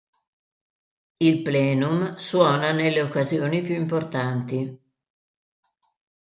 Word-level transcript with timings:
Il 1.27 1.43
plenum, 1.43 2.15
suona 2.15 2.71
nelle 2.71 3.03
occasioni 3.03 3.61
più 3.61 3.75
importanti. 3.75 4.75